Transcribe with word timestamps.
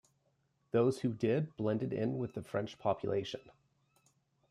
Those 0.71 1.01
who 1.01 1.13
did 1.13 1.55
blended 1.57 1.93
in 1.93 2.17
with 2.17 2.33
the 2.33 2.41
French 2.41 2.79
population. 2.79 3.51